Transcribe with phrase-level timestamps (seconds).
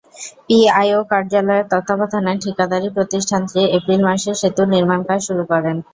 [0.47, 5.71] PIO কার্যালয়ের তত্ত্বাবধানে ঠিকাদারি প্রতিষ্ঠানটি এপ্রিল মাসে সেতুর নির্মাণকাজ শুরু করে।